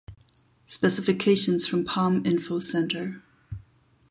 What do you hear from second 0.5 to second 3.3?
Specifications from Palm Info Center.